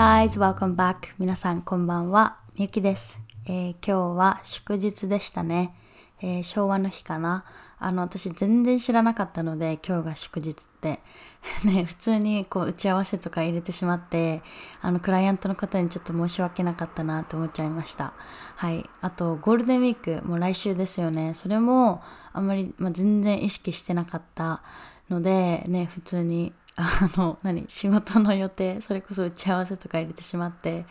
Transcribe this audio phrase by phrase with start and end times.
[0.00, 1.12] guys, welcome back.
[1.18, 2.38] 皆さんこんばんは。
[2.54, 5.74] みゆきです、えー、今日は祝日でしたね、
[6.22, 7.44] えー、昭和の日かな。
[7.78, 11.00] あの、私全然知らなかったので、今日が祝日って。
[11.66, 14.42] ね、普通にこう打ち合わせとか入れてしまって、
[14.80, 18.14] あの、クライアントの方にちょっと申し訳なかったなと思っちゃいました。
[18.56, 18.88] はい。
[19.02, 21.34] あと、ゴールデンウィーク、もう来週ですよね。
[21.34, 24.62] それも、あんまり、まあ、全然意識してなかった
[25.10, 30.86] ので、ね、普通にあの何仕事の予定それこそ打ち合わせとか入れてしまって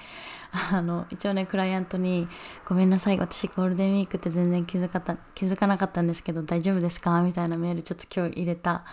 [0.72, 2.28] あの一応ねクライアントに
[2.68, 8.84] 「ごめんなさい私ゴールデンウィークって全然気づかた気づかなかったんですけど大丈夫ですか?」みたいなメールちょっと今日入れた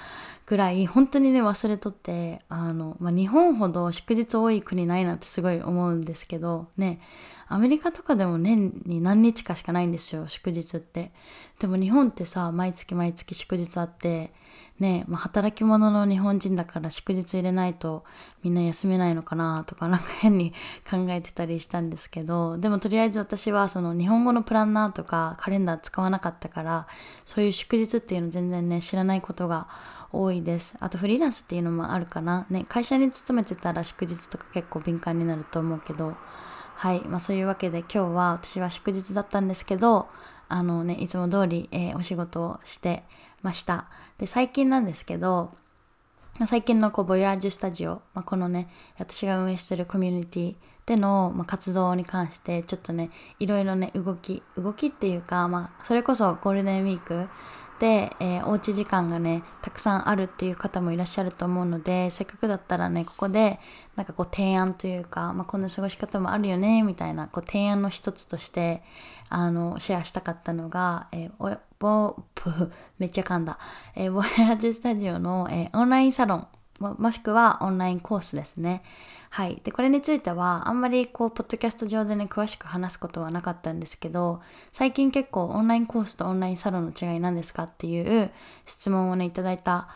[0.46, 7.00] ぐらい本当にね忘れとってあの、まあ、日本ほど祝日多い国ないなってすごい思うんですけどね
[7.48, 11.12] アメリカとかでも年に何日かしかないんですよ祝日って
[11.58, 14.32] でも日本ってさ毎月毎月祝日あって
[14.78, 18.04] ねまあ、働き者の日本人だから祝日入れないと
[18.42, 20.52] みんな休めないのかなとかなんか変に
[20.88, 26.86] 考えてたりしたんですけどでもとりあえず私はその日本語のプランナーとかカレンダー使わなかったから
[27.24, 29.66] そういう祝日っていうの全然ね知らないことが
[30.12, 36.16] 多いですあとフリーランスっていうのもあるかなね会社に勤めてたら祝日とか結構敏感になると思うけど
[36.74, 40.08] はいまあそういうわけで今日は私は祝日だったんですけど
[40.48, 43.02] あのねいつも通り、えー、お仕事をして
[43.42, 43.86] ました。
[44.18, 45.52] で、最近なんですけど、
[46.46, 57.28] 最近のこうボヤージュスタジオ、まあ、このね、私が運営してるコミュニティでの、まあ、活動に関して、ちょっとね、いろいろね、動き、動きっていうか、まあ、それこそゴールデンウィーク
[57.78, 63.60] で、えー、おうち時間がねたくさんあるっていう方もいらっしゃると思うのでせっかくだったらねここで
[63.96, 68.82] なんかこう提案というか、まあ、こんな過ごし方もあるよねみたいなこう提案の一つとして
[69.28, 73.58] あのシェアしたかったのが、えー、ボプめっちゃ噛んだ、
[73.94, 78.82] えー、ボヤージュスタジオの、えー、オンラインサロンももしくはオンラインコースですね。
[79.30, 79.60] はい。
[79.64, 84.40] で、これについては、あんまりこう、ポッドキャスト上でね、詳しく話すことはなかったんですけど、
[84.72, 88.30] 最近結構オンラインコースとオンラインサロンの違い何ですかっていう
[88.66, 89.88] 質問をね、いただいた、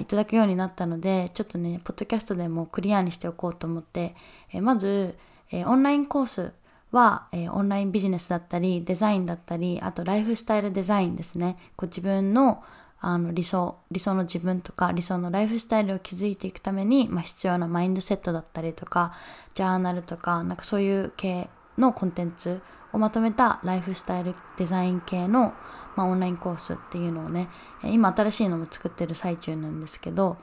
[0.00, 4.14] いただくようになったので、ちょっとね、ポッドキャストでもクリアにしておこうと思って、
[4.52, 5.16] えまず、
[5.52, 6.52] えオンラインコース
[6.96, 11.56] は、えオンラインビジネスだったり、デザインだったり、あとライフスタイルデザインですね。
[11.76, 12.64] こう自分の
[12.98, 19.12] あの理想理想の自分とか理想のライフスタイルを築いていくために、まあ、必要なマインドセットだったりとか
[19.54, 21.48] ジャーナルとかなんかそういう系
[21.78, 22.62] のコンテンツ
[22.92, 25.52] をまとめたライフスタイルデザイン系の、
[25.94, 27.48] まあ、オンラインコースっていうのをね
[27.84, 30.38] 今新しいのも作ってる最中なんですけど、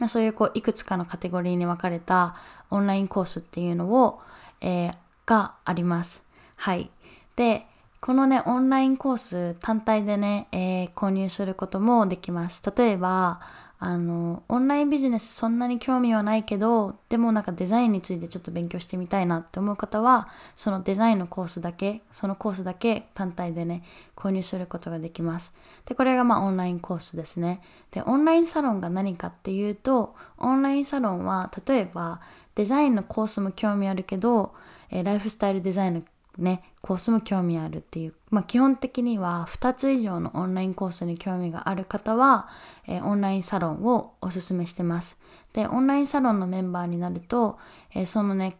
[0.00, 2.34] まあ、そういうこういくつかのカテゴリーに分かれた
[2.70, 4.20] オンラインコースっていうのを、
[4.60, 4.94] えー、
[5.30, 6.24] があります。
[6.56, 6.90] はい。
[7.36, 7.64] で、
[8.00, 12.60] このね、オンラインコース単体でね、えー、購入することもできます。
[12.76, 13.40] 例えば、
[13.78, 23.84] あの、オンラインビジネスそんなに興味はないけど、でもなんかデザインについてちょっと勉強してみたいなって思う方は、そのデザインのコースだけ、そのコースだけ単体でね、
[24.16, 25.54] 購入することができます。
[25.86, 27.62] で、これがまあオンラインコースですね。
[27.92, 32.20] で、オンラインサロンが何かっていうと、オンラインサロンは、例えば
[32.56, 34.52] デザインのコースも興味あるけど、
[34.90, 36.02] えー、ライフスタイルデザインの
[36.38, 42.48] ね、コースも興味あるっていう、まあ、基本的には2つ以上のオンラインコースに興味がある方は、
[42.86, 45.18] えー、オンラインサロンをおすすめしてます。
[45.52, 47.58] で、オンラインサロンのメンバーになると、
[47.94, 48.56] えー、そのね、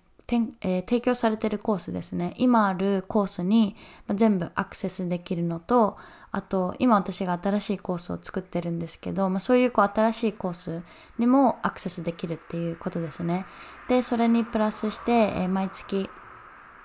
[0.61, 2.35] えー、提供されてるコースですね。
[2.37, 3.77] 今あるコースに、
[4.15, 5.97] 全部アクセスできるのと
[6.33, 10.83] あと今私が新しいコースを作ってるんですけど、まあ、そういうこう新しいコース
[11.19, 13.47] にもアクセスできるっていうことですね。
[13.89, 16.09] でそれにプラスして、えー、毎月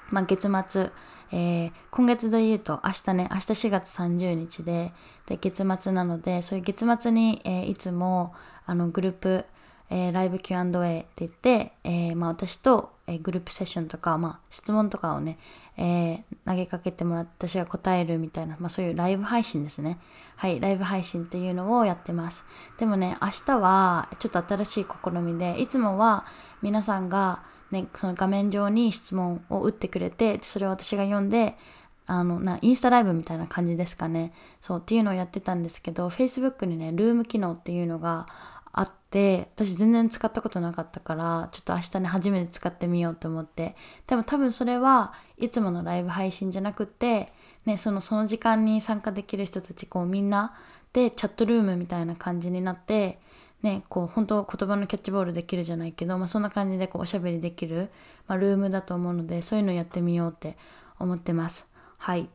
[0.10, 0.92] まあ、月末、
[1.32, 4.94] えー、今月で言うと明日ね、明日4月30日で、
[5.26, 8.34] で、月末なので、そういう月末に、えー、いつも、
[8.66, 9.46] あの、グループ、
[9.90, 15.38] えー、ライブ Q&A って言って、えー、まあ、私と、えー、グループセッションとか、まあ、質問とかをね、
[15.78, 20.00] え投げかけてもらって私が答えるみたいな、まあ、そういうライブ配信ですね。
[20.38, 22.46] はい、ライブ配信っていうのをやってます。
[22.78, 26.26] でもね、明日はちょっと新しい試みで、いつもは
[26.62, 31.58] 皆さんが、ね、その画面上に質問を打ってくれてそれを私が読んで
[32.08, 34.34] あのなインスタライブみたいな感じですかね。
[34.62, 38.28] そうっていうのをやってたんですけど Facebook にねルーム機能っていうのが
[38.72, 43.76] あって私全然使ったことなかったからちょっと明日ね初めて使ってみようと思って。
[44.06, 47.34] でも多分それはいつものライブ配信じゃなくって
[47.66, 50.53] ねそのその時間に参加できる人たちこうみんな
[50.94, 53.20] でチャットルームみたいな感じになって
[53.66, 57.90] ね、こう本当言葉のキャッチボールできるじゃないけど、まあ、そんな感じでこうおしゃべりできる、
[58.28, 60.56] まあ、ルームだと思うのでそういうのやってみようって
[61.00, 61.67] 思ってます。
[61.97, 62.29] はい。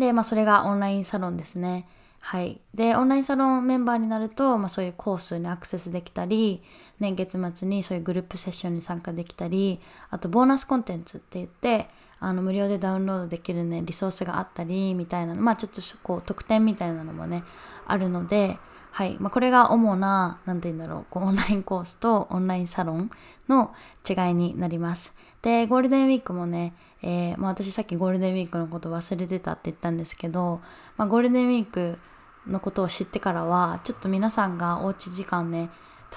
[0.00, 1.86] で、まあ、それがオンラインサロンですね。
[2.18, 2.60] はい。
[2.74, 6.62] で、オンラインサロンメンバーになると、まあそういうコースにアクセスできたり、
[7.00, 11.88] 年月末にそういうグループセッションに参加できたり、あとボーナスコンテンツって言って、
[12.20, 17.42] あの無料でダウンロードできるね、リソースがあったり、みたいなまあちょっとこう特典みたいなのもね、
[17.86, 18.56] あるので、
[18.92, 19.16] はい。
[19.18, 23.10] まあ、これが主な、なんて言うんだろう、こうオンラインコースとオンラインサロン
[23.48, 23.72] の
[24.06, 25.14] 違いになります。
[25.40, 30.60] で、ゴールデンウィークもね、えー、まあ、私さっきゴールデンウィークのこと忘れてたって言ったんですけど、
[30.98, 31.98] まあ、ゴールデンウィーク
[32.46, 35.70] のことを知ってからは、ちょっと皆さんがおうち時間ね、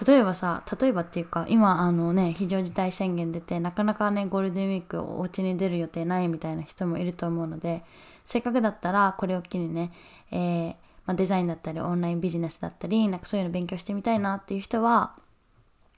[0.05, 7.85] 例えばさ、例えばっていうか、今あのね、非常事態宣言出て、なかなかね、ゴールデンウィークお家に出る予定ないみたいな人もいると思うので、
[8.25, 9.93] せっかくだったらこれを機にね、
[10.31, 10.75] えー、
[11.05, 15.15] まあ、デザインだったり、オンラインビジネスだったり、なんかそういうの勉強してみたいなっていう人は、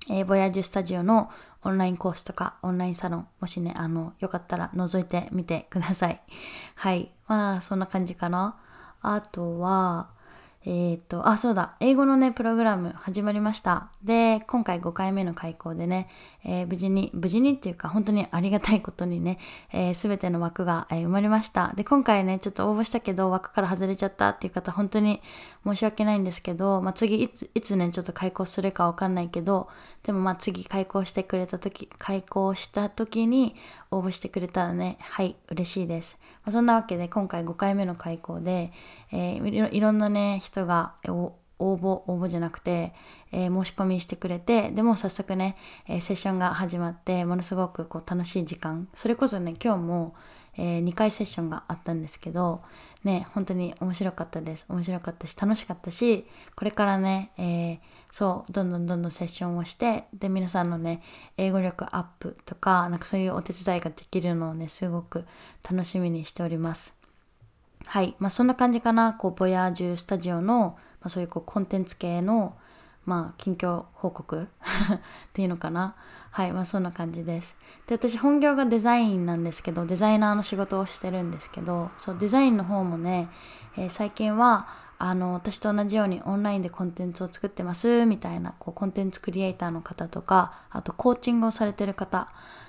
[0.10, 1.30] えー、ボヤージュスタジオの
[1.64, 6.22] オンラインコースとかオンラインサロン、もしね、あの、よかったら覗いてみてください。
[6.76, 7.12] はい。
[7.28, 8.58] まあ、そんな感じかな。
[9.02, 10.10] あとは、
[10.70, 13.88] えっ、と、あ、そうだ、英語のね、プログラム始まりました。
[14.04, 16.10] で、今回5回目の開講でね、
[16.44, 19.40] えー、無事に、無事にっていうか、本当にありがたいことにね、
[19.96, 21.72] す、え、べ、ての枠が、えー、埋まりました。
[21.78, 25.22] で、今回ね、ちょっと応募したけど、枠から外れちゃったっていう方、本当に
[25.66, 29.70] 申し訳ないんですけど、まあ、次いつ、いつね、ちょっと開講するかわかんないけど、
[30.08, 33.56] でもまあ次開講してくれた時、開講した時に
[33.92, 36.18] 応募してくれたらね、はい、嬉しいです。
[36.46, 38.72] まあ、そんなわけで、今回5回目の開講で、
[39.12, 42.94] えー、いろんなね、人が応募、応募じゃなくて、
[43.34, 45.58] えー、申し込みしてくれて、でも早速ね、
[45.90, 48.88] えー、セッションが始まって、ものすごくこう楽しい時間。
[48.94, 50.16] それこそね、今日も、
[50.58, 52.62] えー、2回セッションがあったんですけど、
[53.04, 54.66] ね、本当に面白かったです。
[54.70, 56.26] 面白かったし、楽しかったし、
[56.56, 57.80] これからね、えー、
[58.12, 61.02] そう、どんどんどんどんセッションをして、で、皆さんのね、
[61.38, 65.26] 英語力アップとか、なんかそういうお手伝いができるのをね、すごく
[65.70, 66.98] 楽しみにしております。
[67.86, 68.16] はい。
[68.20, 69.14] まあ、そんな感じかな。
[69.14, 72.58] こう、ボヤージュスタジオの、まあ、そういうこうコンテンツ系の、
[73.08, 74.48] まあ、近況報告 っ
[75.34, 75.96] ていうのかな。
[76.30, 77.58] はい、まあそんな感じです。
[77.88, 83.30] で、私本業がデザインなんですけど、デザイナーの仕事をしてるんですけど、そうデザインの方もね、
[83.78, 84.68] えー、最近は
[85.00, 92.28] あの私と同じようにオンラインでコンテンツを作ってますみたいなこうコンテンツクリエイターの方とか、あとコーチングをされてる方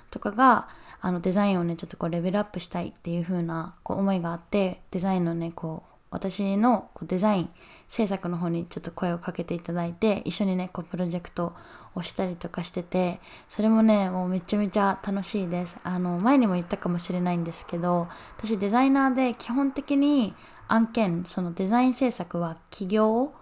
[0.09, 0.69] とかが、
[1.01, 7.49] あのデザインをね、ちょっとこうレベルアップしたいっていう風なこう思いがあって、デザインのね、こう私のこうデザイン
[7.87, 11.53] 制作の方にちょっと声をかけていただいて一緒にねこうプロジェクト
[11.95, 15.79] をしたりとかしててそれもねもうめちゃめちゃ楽しいです。
[15.83, 18.07] あの前にも言ったかもしれないんですけど
[18.37, 20.33] 私デザイナーで基本的に
[20.67, 23.33] 案件そのデザイン制作は企業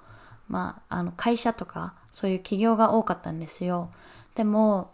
[0.48, 3.92] まああの会社とかそういう企業が多かったんですよ。
[4.36, 4.92] でも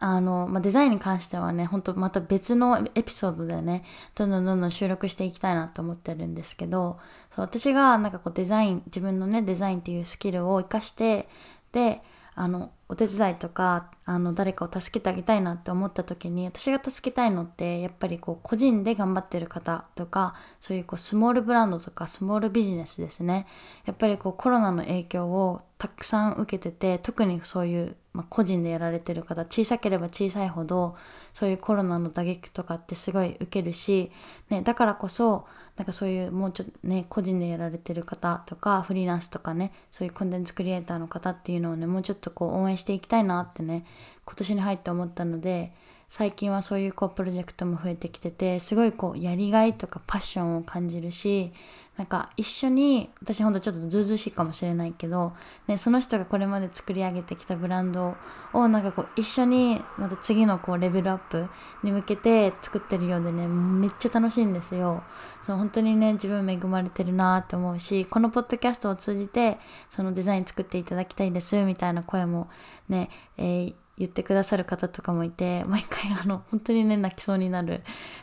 [0.00, 6.98] あの、まあ、デザインに関してはね、ほんとまた別のエピソードでね、どんどんどんどん収録していきたいなと思ってるんですけど、
[7.28, 11.28] そう私がなんかこうデザイン、自分のね、デザインっていうスキルを活かして、
[11.72, 12.02] で、
[12.34, 23.46] あの、お手伝いとか、あの、誰かを助けてあげたいなって思った時に、私が助けたいのって、やっぱりこう、個人で頑張ってる方とか、そういうこう、スモールブランドとか、スモールビジネスですね。
[23.86, 30.96] やっぱりこう、コロナの影響をたくさん受けてて、特にそういうまあ、個人でやられてる方小さければ小さいほど
[31.32, 34.10] そういうコロナの打撃とかってすごい受けるし、
[34.48, 35.46] ね、だからこそ
[35.76, 43.84] なんかそういうもうちょっとね個人でやられてる方とかフリーランスとかねそういうコンテンツクリエイターの方っていうのをねもうちょっとこう応援していきたいなってね
[44.24, 45.72] 今年に入って思ったので
[46.10, 51.52] 最近はそういうこうプロジェクトも増えてきててすごいこうやりがいとかパッションを感じるし
[51.96, 55.34] なんか一緒に私ほんとちょっとずうずうしいかもしれないけど、
[55.68, 58.16] ね、その人がこれまで作り上げてきたブランド
[58.52, 61.46] をなんかこう一緒にまた次のこうレベルアップ
[61.84, 65.04] に向けて作ってるようでねめっちゃ楽しいんですよ。
[65.42, 72.48] そう本当にね自分恵まれてるなって思うしこのポッドキャストを通じてそのデザイン作っていただきたいですみたいな声も
[72.88, 77.82] ね、えー言ってくださる方とかもいて毎回あの本当にね泣きそうになる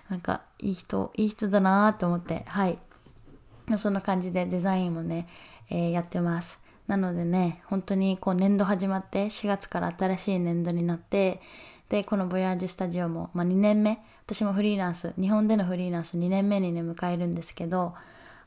[0.09, 2.79] なんかいい人いい人だなと思ってはい。
[3.77, 5.27] そんな感じでデザインもね、
[5.69, 6.61] えー、やってます。
[6.87, 11.41] なのでね、本当にこう年度始まって4月から新しい年度になって、
[11.89, 17.93] で、このボヤージュスタジオも、まあ、2年目、私もフリーランス、日本でのフリーランス2年目にね、迎えるんですけど、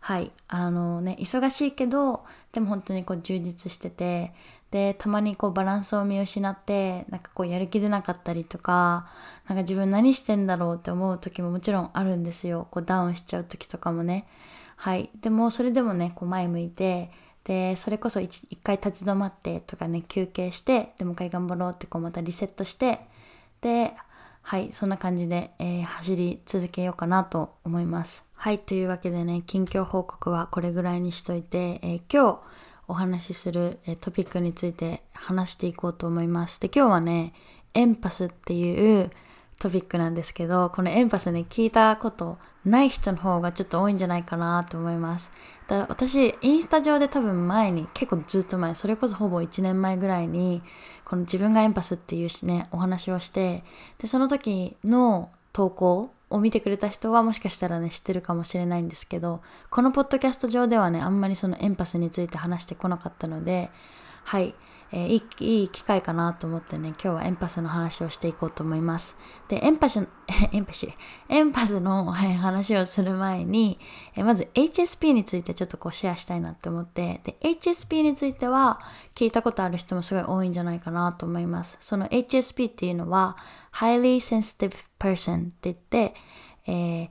[0.01, 4.33] はい、あのね、忙しいけど、でも本当にこう充実してて、
[4.71, 9.09] で、たまにこうバランスを見失って、なんかこうやる気出なかったりとか、
[9.49, 12.69] なんか自分何してんだろうって思う時ももちろんあるんですよ。
[12.71, 14.27] こうダウンしちゃう時とかもね。
[14.77, 15.11] はい。
[15.21, 17.11] でも、それでもね、こう前向いて、
[17.45, 23.00] で、それこそ一回立ち止まってとかね、休憩して、でもう一回頑張ろうってこうまたリセットして、
[23.61, 23.95] で、
[24.43, 32.41] はいそんな感じで、えー、走り続けようかなと思いますはいというわけでね近況報告はこれぐらいにしといて、えー、今日
[32.90, 37.32] お話しする、えトピックについて話していこうと思いますで今日はね
[37.75, 39.11] エンパスっていう
[39.61, 45.30] トピックなんですけど、このエンパスね、聞いたことない人の方がちょっと多いんじゃないかなと思います。
[45.68, 50.62] だ私、インスタ上で多分前に、結構ずっと前、それこそほぼ1年前ぐらいに、
[51.04, 53.62] この自分がエンパスっていうしね、お話をして、
[53.99, 63.71] で、その時の投稿を見てくれた人はもしかしたらね、知ってるかもしれないんですけど、このポッドキャスト上ではね、あんまりそのエンパスについて話してこなかったので、
[64.25, 64.55] はい。
[64.92, 69.16] えー、いい機会かなと思ってね、今日はエンパスの話をしていこうと思います。
[69.49, 70.09] で、エンパス、
[70.52, 70.88] エンパス、
[71.28, 73.78] エンパスの話をする前に、
[74.16, 78.80] えー、まず HSP についてちょっとこうシェアしたいなって思って、で、HSP については
[79.14, 81.76] 聞いたことある人もすごい多いんじゃないかなと思います。
[81.80, 83.37] その HSP っていうのは、
[83.73, 86.14] Highly Sensitive Person って言って、
[86.66, 87.09] えー、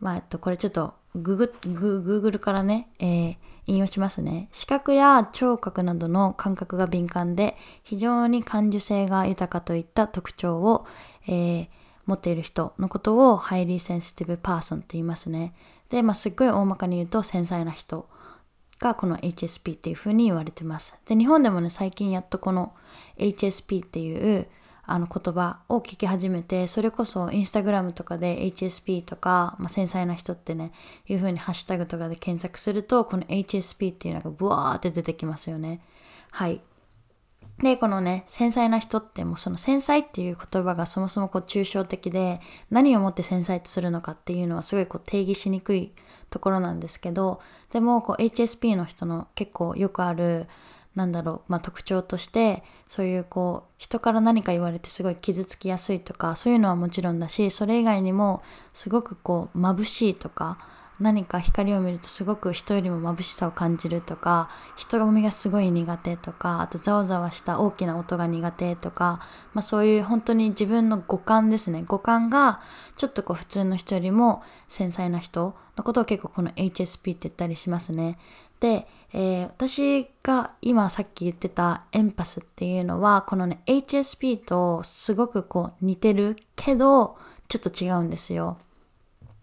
[0.00, 4.48] まあ、えっと、これちょっとググ、ググーグルからね、えー引用しますね。
[4.52, 10.86] 視覚や聴覚などの感覚が敏感で非常に感受性が豊かといった特徴を、
[11.26, 11.68] えー、
[12.06, 15.54] 持っている人のことを highly sensitive person って言いますね。
[15.90, 18.08] で、まあ、すっごい大まかに言うと繊細な人
[18.80, 20.96] がこの HSP っていうふうに言われてます。
[21.06, 22.74] で、日本でもね、最近やっとこの
[23.18, 24.48] HSP っていう
[24.84, 30.72] あの言葉を聞き始めてそれこそインスタグラムとかで HSP とか、まあ、繊細な人ってね
[31.06, 35.80] いう風にハッシュタグとかで検索するとこの HSP っていうのがブワーって出てきますよね。
[36.30, 36.60] はい。
[37.58, 45.92] でこのね繊細な人ってもうその繊細っていう言葉がそもそもこう抽象的で何をもって繊細とするのかっていうのはすごいこう定義しにくい
[46.30, 50.48] ところなんですけどでもこう HSP の人の結構よくある
[50.94, 52.62] なんだろう、まあ、特徴として
[52.92, 58.42] そういうこう人から何か言われてすごい傷つきやすいとかそういうのはもちろんだしそれ以外にも
[58.74, 60.58] すごくこう眩しいとか
[61.00, 69.20] 何か光を見るとすごく人よりも眩しさを感じるとか人混みがすごい苦手とかあとざわざわした大きな音が苦手とか、
[69.54, 72.60] まあ、そういう本当に自分の五感ですね五感が
[72.98, 78.18] ちょっとこう普通の人よりも繊細な人のことを結構この HSP って言ったりしますね。
[78.62, 88.58] で、えー、私が今さっき言ってたエンパスっていうのはこのね HSP とすごくこう似てるけどちょっと違うんですよ。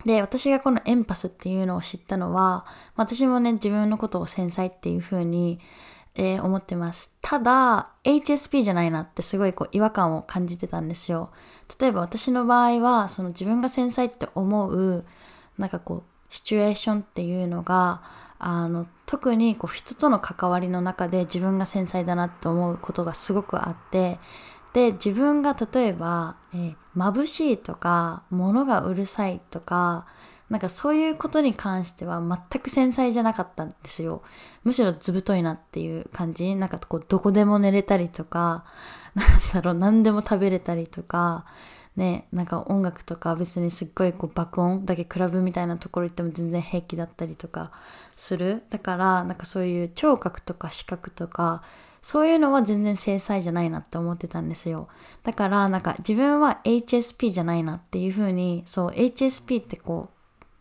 [0.05, 5.59] で、私がこのエンパスっていうのを知ったのは、私もね、自分のことを繊細っていう風に、
[6.15, 7.11] えー、思ってます。
[7.21, 11.31] ただ、HSP じゃないなってすごいこう違和感を感じてたんですよ。
[11.79, 15.05] 例えば私の場合は、その自分が繊細って思う、
[15.57, 18.01] なんかこう、シチュエーションっていうのが、
[18.39, 24.19] あの、特にこう人との関わりの中で自分が繊細だなって思うことがすごくあって、
[24.74, 30.05] で自分が例えば、えー、眩しいとか物がうるさいとか
[30.50, 34.24] なんかそういうことに関しては全く繊細じゃなかったんですよ。
[34.63, 36.55] むしろずぶといなっていう感じ。
[36.55, 38.65] なんかこうどこでも寝れたりとか
[39.13, 41.46] なんだろう何でも食べれたりとか
[42.00, 47.72] ねなんか音楽とか別にすっごいこう爆音だけクラブみたいなところ行っても全然平気だったりとか
[48.15, 51.62] するだからなんかそういう聴覚とか視覚とか
[52.01, 54.88] そういうのは全然制裁じゃないなって思ってたんですよ。
[55.24, 60.10] だからなんか自分は HSP じゃないなっていう風に、そう HSP ってこ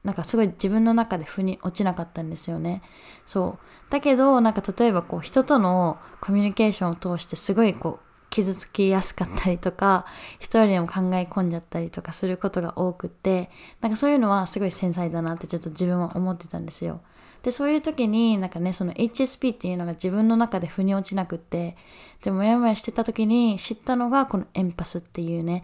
[0.04, 2.83] う、なんかすごい自分の中で腑に落ちなかったんですよね。
[3.25, 3.90] そう。
[3.90, 10.06] だけどなんか例えばこう人とのコミュニケーションを通してすごいこう傷つきやすかったりとか
[10.38, 17.00] 一人よりも考え込んじゃったりとかすることが多くってなんかそういうのはすごい繊細だなってちょっと自分は思ってたんですよ。
[17.42, 21.76] でそういう時になんかねその HSP っていうのが自分の中で腑に落ちなくって
[22.23, 25.62] でもやもやしてた時に知ったのがこのエンパスっていうね、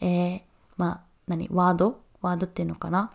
[0.00, 0.40] えー、
[0.76, 2.00] まあ何ワード？
[2.22, 3.12] ワードっていうのかな？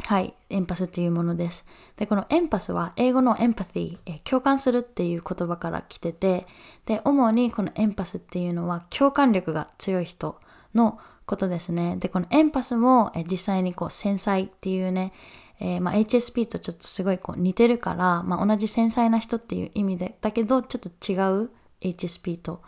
[0.00, 1.64] はい、エンパスっていうものです。
[1.96, 6.46] で、このエンパスは英語のエンパティ、え共感するっていう言葉から来てて、
[6.84, 10.38] で、主にこのエンパスっていうのは共感力が強い人
[10.74, 11.96] のことですね。
[11.96, 15.12] で、このエンパスもえ実際にこう繊細っていうね、
[15.58, 21.50] えー、まあ、HSP とちょっとすごいこう似てるから、まあ、同じ繊細な人っていう意味でだけどちょっと違う
[21.80, 22.62] HSP と。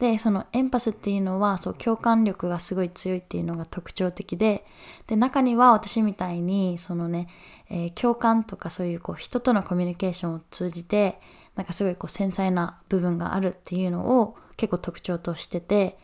[0.00, 4.64] でそのエンパスっていうのはそう共感力がすごい強いっていうのが特徴的で
[5.06, 7.28] で中には私みたいにそのね、
[7.70, 11.20] えー、共感とかそういうこう人とのコミュニケーションを通じて
[11.54, 15.96] なんかすごいこう繊細な部分があるっていうのを結構特徴としてて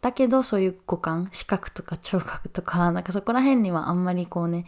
[0.00, 4.66] だけどそういう五感視覚とか聴覚とか なんかそこら辺にはあんまりこうね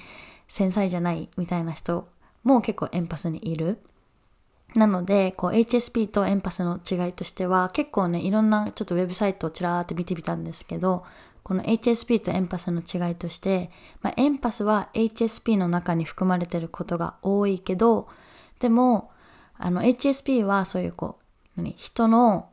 [0.49, 2.08] 繊細じゃないみたいな人
[2.42, 3.78] も結構エンパスにいる。
[4.74, 11.04] なので、こう HSP とエンパスの違いとしては結構ね、いろんなちょっとウェブサイトをちらーって見てみたんですけど、
[11.42, 13.70] この HSP とエンパスの違いとして、
[14.02, 18.08] まあ、エンパスは HSP の中に含まれてることが多いけど
[18.60, 19.10] でも
[19.58, 21.18] あの HSP はそういうこ
[21.56, 22.50] う何人の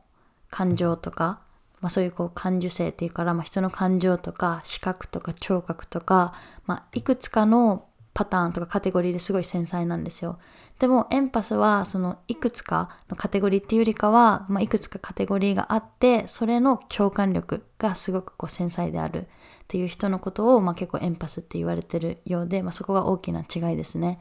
[0.50, 1.40] 感情とか、
[1.80, 6.34] まあ、そういうこう感受性っていうから、まあ、人の感情とか視覚とか聴覚とか、
[6.66, 7.86] まあ、いくつかの
[8.18, 10.40] パターンとかカテゴリーですごい繊細なんですよ。
[10.80, 19.24] でもエンパスはそのいくつかのカテゴリーっていうよりかは、まあ、いくつかカテゴリーがあってそれの共感力がすごくこう繊細であるっ
[19.68, 24.18] ていう人のことを、まあ、結構エンパスって言われてるようで、まあ、そこが大きな違いですね。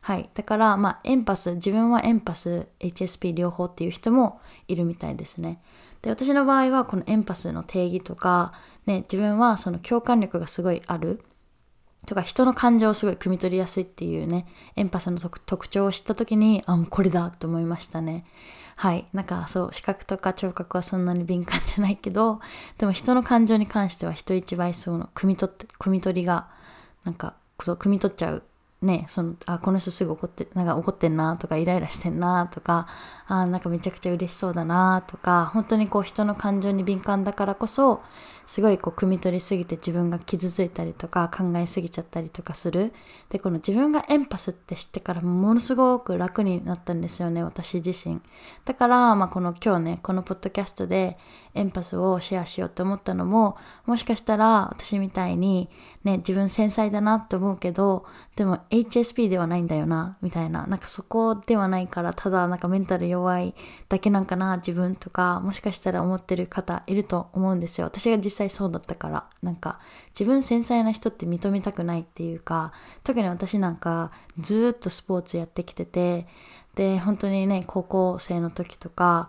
[0.00, 0.30] はい。
[0.32, 5.60] だから、まあ、エンパス、自分はエンパス、HSP 両方っていう人もいるみたいですね。
[6.02, 8.52] で、私の場合はこのエンパスの定義とか、
[8.86, 11.24] ね、自分はその共感力がすごいある。
[12.06, 18.24] とか人の感情をすごい汲み取りやすいっていうねエンパスの特徴を知った時にあもうこれだと思いましたね。
[18.76, 19.06] はい。
[19.12, 22.40] なんかそう視覚とか聴覚はそんなに敏感じゃないけど
[22.78, 26.48] でも人の感情に関しては人一倍その汲み取って汲み取りが
[27.04, 28.42] なんかそう汲み取っちゃう
[28.82, 32.86] ねそのあこの人すぐ怒ってなんか怒ってんなとかイライラしてんなとか
[33.26, 38.02] あなんかめちゃくちゃ嬉しそうだなとか本当にこう人の感情に敏感だからこそ
[38.46, 42.92] すごいこう汲み取りすぎて自分が傷ついたりとか考えすぎちゃったりとかする。
[43.28, 48.20] でこの自分がエンパスって知ってからものすごく楽になったんですよね私自身。
[48.64, 51.16] だから、まあ、この今日ねこのポッドキャストで
[51.54, 53.56] エンパスをシェアしようと思ったのも
[53.86, 55.68] もしかしたら私みたいに
[56.04, 60.66] ね自分繊細だなって思うけどでも HSP ではないんだよなみたいな。
[60.66, 63.54] なんかそこではないからただなんかメンタル弱い
[63.88, 67.86] だけなんかな自分とかもしかしたら思ってる方いると思うんですよ。
[67.86, 69.24] 私が実際そうだったから。
[69.42, 72.72] なんか自分繊細な人って認めたくないっていうか
[73.04, 76.26] 特に私なんかずっとスポーツやってきてて
[76.74, 79.28] で本当にね高校生の時とか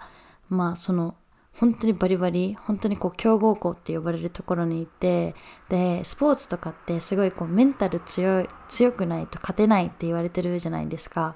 [0.50, 1.16] まあその
[1.58, 5.36] 本当にバリバリ本当にこう強豪校って呼ばれるところにいて
[5.70, 11.36] でスポーツとかってすごいこうメンタル強い強くないと勝てないって言われてるじゃないですか。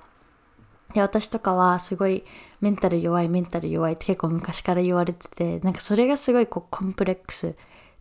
[0.94, 2.24] で私とかはすごい
[2.62, 7.54] メンタル弱いメンタル弱いって結構昔から言われててなんかそれがすごいこうコンプレックスっ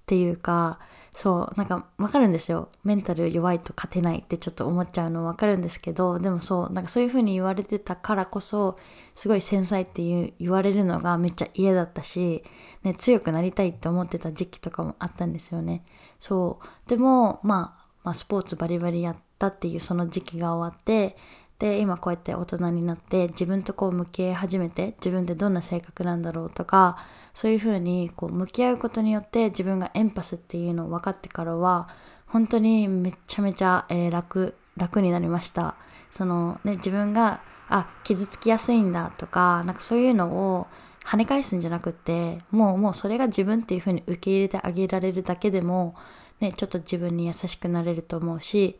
[0.06, 0.78] ていうか
[1.14, 2.68] そうなんかわかるんですよ。
[2.82, 8.76] メンタル弱いと勝てないってちょっと思っちゃうのわかるんですけどでもそうなんかそういう風に言われてたからこそ
[9.14, 12.42] すごい繊細っていう言われるのがめっちゃ嫌だったし、
[12.82, 15.84] ね、強くなりたいって思ってた時期とかもあったんですよね。
[16.18, 16.88] そう。
[16.90, 21.16] でも、まあ、まあスポーツバリバリやったっていうその時期が終わって
[21.64, 26.98] で今こうやって大人になって自分とこう向き合い始めて自分ってどんな性格なんだろうとか
[27.32, 31.88] そういうふうにこう向き合うことによって自分がエンパスっていうのを分かってからは
[32.26, 35.76] 本当にめちゃめちゃ、えー、楽楽になりました。
[36.10, 40.66] そのね自分があ傷つきやすいんだとかなんかそういうのを
[41.02, 45.94] 跳ね返すんじゃなくってもうもうそれが自分っていうふうに受け入れてあげられるだけでも
[46.40, 48.78] ねちょっと自分に優しくなれると思うし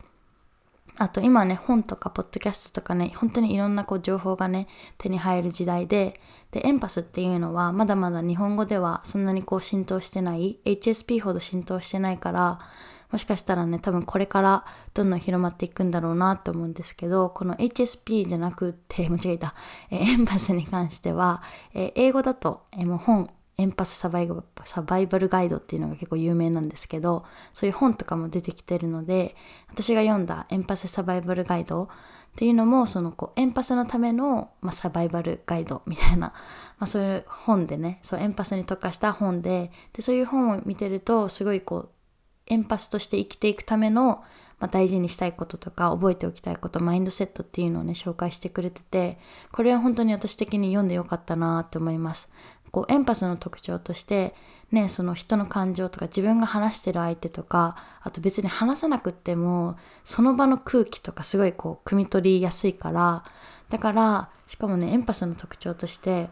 [0.97, 6.21] あと今ね、本とかポッドキャストとかね、本当にいろんなこう情報がね、手に入る時代で、
[6.53, 12.61] で、エンパスっていうのはまだまだ日本語ではそんなにこう浸透してない、HSP ほど浸透してないから、
[13.11, 19.55] もしかしたらね、多分これからどんどん広まっていくんだろうなと思うんですけど、この HSP じゃなくて、間違えた、
[19.91, 21.43] えエンパスに関しては、
[21.75, 24.29] え英語だと、えもう本、エンパスサバイ
[24.65, 29.37] サバイバルガイドっていうのが結構有名なんですけどそういう本とかも出てきてるので
[29.71, 31.89] 私が読んだエンパスサバイバルガイド
[32.35, 36.33] っていうのもそのこうエンパスのための、まあ、サバイバルガイドみたいな、
[36.79, 41.89] まあ、そういう本でねそうエンパスに特化した本ででそういう本を見てるとすごいこう
[42.47, 44.25] エンパスとして生きていくための、
[44.59, 49.19] まあ、大事にしたいこととか覚えておきたいことマインドセットっていうのをね紹介してくれてて
[49.53, 52.31] これは本当に私的に読んでよかったなって思います。
[52.75, 54.35] こうエンパスの特徴として
[54.73, 63.23] ねその人の感情とか自分が話してる相手とかあと別に話さなくってもその場の空気とかすごいこう汲み取りやすいから
[63.71, 66.29] だからしかもねエンパスの特徴として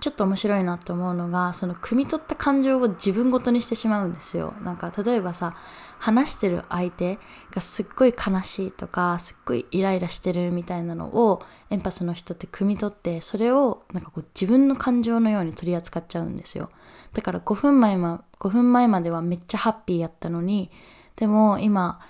[0.00, 4.54] ちょっと面白いなと思うのがその汲み取った感情を自分ごとにしてしまうんですよ。
[4.62, 5.54] なんか例えばさ
[6.02, 7.20] 話してる相手
[7.54, 16.70] がすっごい悲しいとかすっごいイライラしてるみたいなのをエンパスの人って汲み取ってそれをなんかこう自分の感情のように取り扱っちゃうんですよ。
[17.12, 20.72] だから5分前ま5分前まではめっちゃハッピーやったのに
[21.14, 22.00] でも今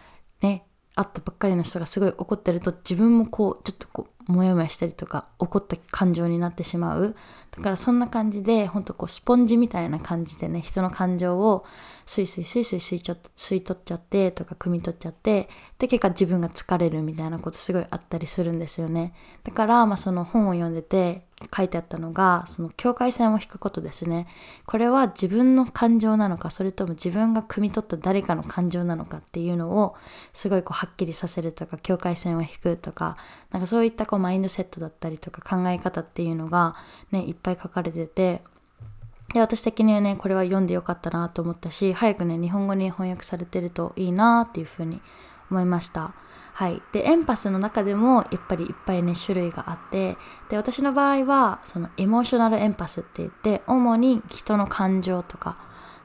[0.41, 7.17] ね会ったばっかりの人がすごい怒ってると自分もこうちょっとこうモヤモヤしたりとか怒った感情になってしまう。
[7.51, 11.65] だからそんな感じでほんとこうスポンジみたいな感じでね人の感情を
[12.07, 19.15] スイスイスイスイ吸いちょ吸い取っちゃってとか汲み取っちゃってで結果自分が疲れるみたいなことすごいあったりするんですよね。
[19.45, 24.27] だからまあその本を読んでて書いてあったのがその境界線を引くことですね。
[24.67, 29.97] これは自分の感情なのかそれとも自分が汲み取った誰かの感情なのかっていうのを
[30.33, 33.17] すごいこうはっきりさせるとか境界線を引くとか
[33.51, 36.77] なんかそういったこうマインドセットだったりとか考え方っていうのが
[37.11, 38.43] ねいっぱい書かれてて
[39.33, 45.01] で私的にはねこれは読んでよかったなと思ったし早くね日本語に翻訳されてるといいなっていうふうに
[45.53, 46.15] 思いました。
[46.55, 50.19] はい、でエンパスの中でもやっぱりいっぱいね種類があって
[50.51, 55.57] で私の場合はそのエモーショナルエンパスって言って主に人の感情とか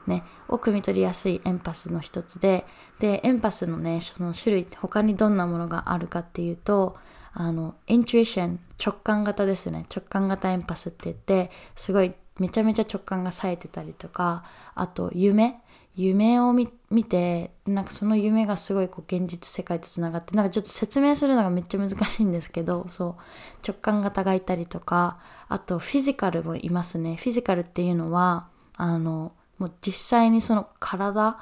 [0.06, 2.66] ねを汲み取りやすいエンパスの一つで
[2.98, 6.96] でエンパスのねその種類って他にどんなものがあるかっていうと
[7.34, 9.84] あのインチュイション直感型ですね。
[9.94, 15.60] 直感型エンパスって言ってすごいめちゃめちゃ直感が冴えてたりとかあと夢。
[15.98, 23.14] 夢を見見てなんかその夢がすごいこう現実世界とつながってなんかちょっと説明するのがめっちゃ難しいんですけどそう
[23.66, 27.16] 直感型がいたりとかあとフィジカルもいますね。
[27.16, 31.38] フィジカルっていうのはあのもう実際にその体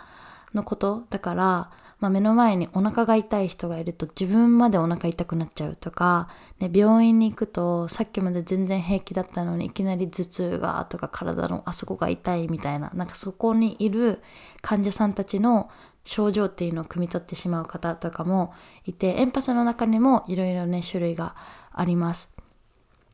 [0.56, 14.20] のことだからまあ、目の前にお腹が痛い人がいると自分までお腹痛くなっちゃうとか、ね、病院に行くとさっきまで全然平気だったのにいきなり頭痛がとか体のあそこが痛いみたいななんかそこにいる
[14.60, 15.70] 患者さんたちの
[16.04, 18.52] 症状っていうのを汲み取ってしまう方とかも
[18.84, 21.34] いてエンパスの中にもいろいろね種類が
[21.72, 22.35] あります。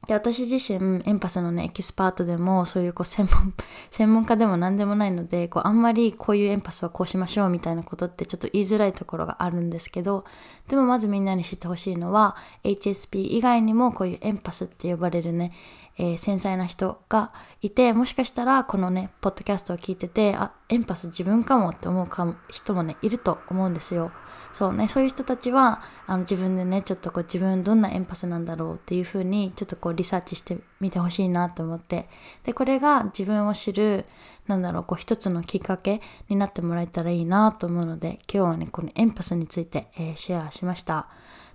[0.07, 3.55] で私自身エンパスのねエキスパートでもそういうこう専門
[3.91, 10.25] 専門家でも何でもないのでこうあんまりこういうエンパスはこうしましょうみたいなことってちょっと言いづらいところがあるんですけど
[10.69, 15.53] でもまずみんなに知ってほしいのは HSP 以外にもこういうエンパスって呼ばれるね、
[15.98, 24.11] えー、繊細な人がいてもしかしたらこのねポッドキャストを聞いててあエンパス自分かもって思うかも人もねいると思うんですよ。
[24.52, 32.09] そうねそういう人たちはあの自分でねちょっとこう自分どんなエンパスなんだろうっていう風にちょっとこうリサーチしてみてほしいなと思って
[32.44, 34.05] でこれが自分を知る
[34.46, 41.09] なんだろうこう一つのきっかけになってもらえたらいいなと思うので今日はねこのエンパスについて、えー、シェアしました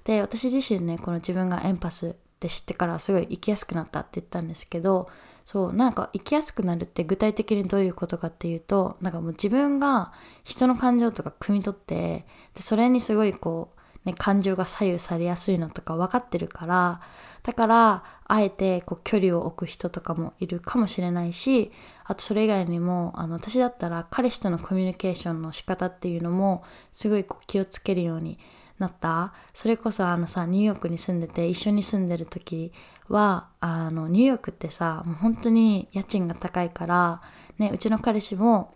[0.04, 5.10] で私自身ねこの自分がエンパスって知ってからすごい生きやすくなったって言ったんですけど
[5.43, 10.12] そうなんか生きやすくなるって具体的にどういうことかっていうとなんかもう自分が
[10.43, 13.69] 人の感情とか汲み取ってでそれにすごいこ
[14.06, 17.02] う、ね、感情が左右されやすいのとか分かってるから
[17.43, 21.71] だからあえてこう距離を置く人とかもいるかもしれないし
[22.04, 28.38] あとそれ以外にもあの私だったら彼氏とのコミュニケーションの仕方っていうのもすごいこう気をつけるように
[28.80, 29.34] なった？
[29.54, 32.72] それこそあのさニューヨークに住んでて一緒に住んでる時
[33.10, 37.22] はあのニューヨークってさもう本当に家賃が高いから、
[37.58, 38.76] ね、うちの彼氏も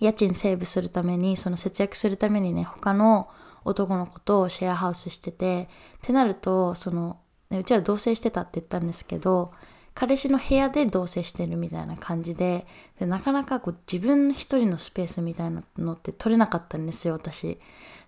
[0.00, 3.28] 家賃セーブするためにその節約するためにね他の
[3.64, 9.52] 男の子とシェアハウスしててってなるとその、ね、うちら同棲してたって言ったんですけど
[9.94, 12.66] 彼氏の部屋で同棲してるみたいな感じで
[12.98, 17.58] でなかなかこう自分一人のスペースみたいなのって取れなかったんですよ私。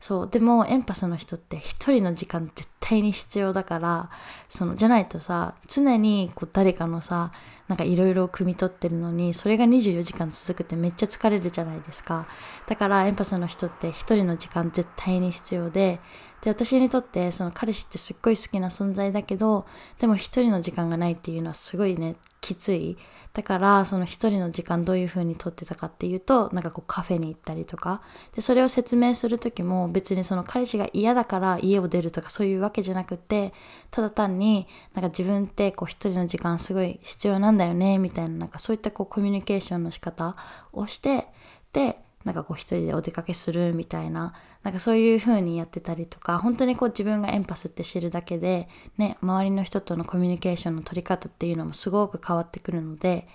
[0.00, 0.28] そう。
[0.28, 4.10] でもエンパスの人って一人の時間絶対に必要だから
[4.48, 7.32] そのじゃないとさ常にこう誰かのさ
[7.68, 12.26] なんかいろいろ汲み取ってるのにそれが24時間続くってめっちゃ疲れるじゃないですか。
[12.66, 16.00] だからエンパスの人って一人の時間絶対に必要で
[16.44, 19.64] で私にとってその彼氏ってすっごい好きな存在だけど
[19.98, 22.98] でも一人の時間がないっていうのはすごいねきつい。
[23.32, 28.02] だからその一人の時間どういう風にとってたかっていうとなんかこうカフェに行ったりとか。
[28.36, 33.54] でそれを説明する時も別にその彼氏が嫌だから家を出るとかそういうわけじゃなくて
[33.90, 40.36] ただ単になんか自分ってこう一人の時間すごい必要なんだよねみたいななんかそういったこうコミュニケーションの仕方
[40.74, 41.26] をして
[41.72, 53.28] でなんかこう一人でお出かけするみたいななんかそういう風にやってたりとか本当にこう自分がエンパスって知るだけでね周りの人とのコミュニケーションの取り方っていうのもすごく変わってくるので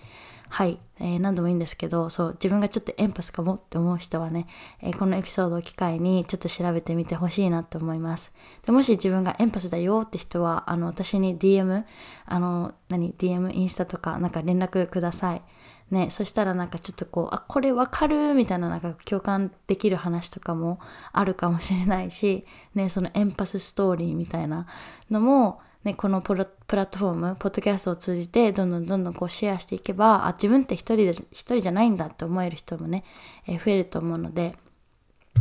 [0.50, 4.48] はい、えー、何度もいいんですけどそう自分がちょっとエンパスかもって思う人はね、
[4.82, 8.34] えー、このエピソードを機会にちょっと調べてみてほしいなと思います。
[8.66, 11.84] でもし自分がエンパスだよって人はあの私に DM
[12.26, 15.42] あの何 DM インスタとかなんか連絡ください。
[15.92, 20.80] ね、そしたらなんかちょっとこう、あ、これわかるみたいななんか共感できる話とかも
[21.12, 24.68] あるかもしれないし、ね、そのエンパスストーリーみたいな
[25.10, 33.04] のも、ね、このプラットフォーム、ポッドキャストを通じてどんどんどんどんこうシェアしていけば、あ、自分って一人で、一人じゃないんだって思える人もね、
[33.48, 34.58] えー、増えると思うので、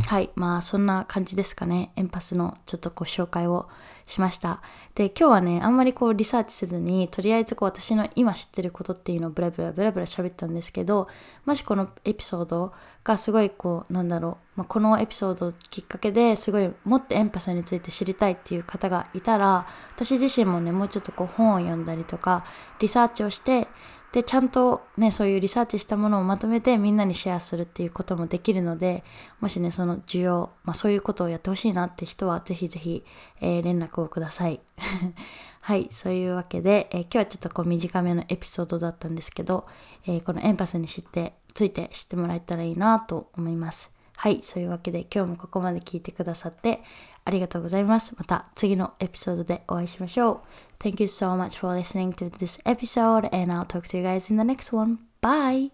[0.05, 0.29] はい。
[0.35, 1.91] まあ、そんな感じですかね。
[1.95, 3.69] エンパスのちょっとこう紹介を
[4.05, 4.61] しました。
[4.95, 11.07] で、今日はね、あんまりこうリサーチせずに、とりあえずこう私の今知ってることっていうのをブラブラブラブラ喋ったんですけど、
[11.45, 22.45] もしこのエピソードがすごいこう、なんだろう、まあ、このエピソードきっかけですごいもっとエンパスについて知りたいっていう方がいたら、私自身もね、もうちょっとこう本を読んだりとか、
[22.79, 23.67] リサーチをして、
[24.11, 29.03] でちゃんとねそういうリサーチしたものをまとめてみんなにシェアするっていうこともできるので
[29.39, 33.05] もしねその需要、まあ、そういうことをやってほしいなって人はぜひぜひ、
[33.39, 34.61] えー、連絡をください。
[35.61, 39.67] はいそういうわけで、えー、今日はちょっとこう短めのエピソードだったんですけど、
[40.05, 43.91] えー、このエンパスに知ってついて知ってもらえたらいいなと思います。
[44.15, 46.83] はいそういうわけで今日もここまで聞いてくださって
[47.23, 48.15] ありがとうございます。
[48.17, 50.68] また次のエピソードでお会いしましょう。
[50.78, 54.36] Thank you so much for listening to this episode, and I'll talk to you guys in
[54.36, 54.98] the next one.
[55.22, 55.70] Bye!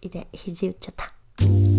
[0.00, 1.71] いで、肘打っちゃった。